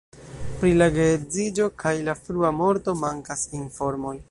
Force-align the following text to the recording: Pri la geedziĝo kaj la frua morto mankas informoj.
Pri 0.61 0.71
la 0.77 0.87
geedziĝo 0.95 1.67
kaj 1.85 1.93
la 2.09 2.17
frua 2.23 2.53
morto 2.63 2.99
mankas 3.05 3.47
informoj. 3.63 4.19